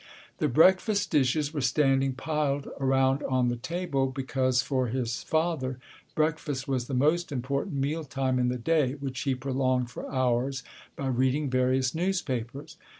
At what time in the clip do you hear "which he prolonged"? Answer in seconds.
8.93-9.91